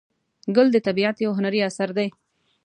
[0.55, 2.07] ګل د طبیعت یو هنري اثر دی.